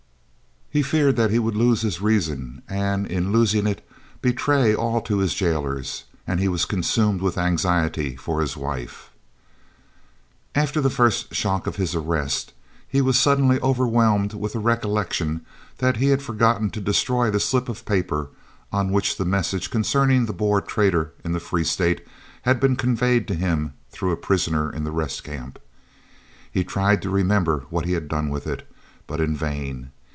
[0.73, 3.85] He feared that he would lose his reason and, in losing it,
[4.21, 9.09] betray all to his jailers, and he was consumed with anxiety for his wife.
[10.55, 12.53] After the first shock of his arrest,
[12.87, 15.45] he was suddenly overwhelmed with the recollection
[15.79, 18.29] that he had forgotten to destroy the slip of paper
[18.71, 22.07] on which the message concerning the Boer traitor in the Free State
[22.43, 25.59] had been conveyed to him through a prisoner in the Rest Camp.
[26.49, 28.65] He tried to remember what he had done with it,
[29.05, 29.91] but in vain.